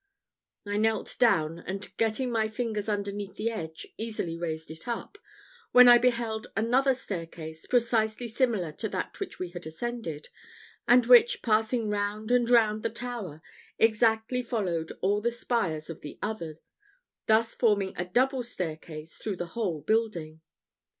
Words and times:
I 0.65 0.77
knelt 0.77 1.15
down, 1.19 1.59
and 1.59 1.95
getting 1.97 2.31
my 2.31 2.47
fingers 2.47 2.89
underneath 2.89 3.35
the 3.35 3.51
edge, 3.51 3.85
easily 3.99 4.35
raised 4.35 4.71
it 4.71 4.87
up, 4.87 5.19
when 5.73 5.87
I 5.87 5.99
beheld 5.99 6.47
another 6.57 6.95
staircase 6.95 7.67
precisely 7.67 8.27
similar 8.27 8.71
to 8.71 8.89
that 8.89 9.19
which 9.19 9.37
we 9.37 9.49
had 9.49 9.67
ascended, 9.67 10.29
and 10.87 11.05
which, 11.05 11.43
passing 11.43 11.87
round 11.87 12.31
and 12.31 12.49
round 12.49 12.81
the 12.81 12.89
tower, 12.89 13.43
exactly 13.77 14.41
followed 14.41 14.91
all 15.01 15.21
the 15.21 15.29
spires 15.29 15.87
of 15.87 16.01
the 16.01 16.17
other, 16.19 16.57
thus 17.27 17.53
forming 17.53 17.93
a 17.95 18.03
double 18.03 18.41
staircase 18.41 19.19
through 19.19 19.35
the 19.35 19.47
whole 19.53 19.81
building. 19.81 20.41